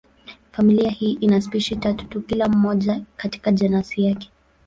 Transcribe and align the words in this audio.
Familia 0.51 0.89
hii 0.89 1.11
ina 1.11 1.41
spishi 1.41 1.75
tatu 1.75 2.05
tu, 2.05 2.21
kila 2.21 2.47
moja 2.49 3.01
katika 3.17 3.51
jenasi 3.51 4.05
yake. 4.05 4.29